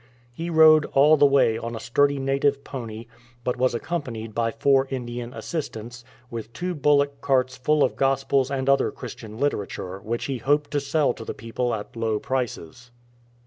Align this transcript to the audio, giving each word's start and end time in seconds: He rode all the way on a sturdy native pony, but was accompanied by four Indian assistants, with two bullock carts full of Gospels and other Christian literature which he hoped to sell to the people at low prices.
He 0.33 0.49
rode 0.49 0.85
all 0.93 1.15
the 1.15 1.27
way 1.27 1.59
on 1.59 1.75
a 1.75 1.79
sturdy 1.79 2.17
native 2.17 2.63
pony, 2.63 3.05
but 3.43 3.55
was 3.55 3.75
accompanied 3.75 4.33
by 4.33 4.49
four 4.49 4.87
Indian 4.89 5.31
assistants, 5.31 6.03
with 6.31 6.51
two 6.53 6.73
bullock 6.73 7.21
carts 7.21 7.55
full 7.55 7.83
of 7.83 7.95
Gospels 7.95 8.49
and 8.49 8.67
other 8.67 8.89
Christian 8.89 9.37
literature 9.37 9.99
which 9.99 10.25
he 10.25 10.39
hoped 10.39 10.71
to 10.71 10.79
sell 10.79 11.13
to 11.13 11.23
the 11.23 11.35
people 11.35 11.71
at 11.75 11.95
low 11.95 12.17
prices. 12.17 12.89